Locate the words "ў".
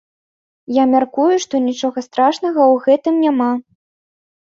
2.55-2.75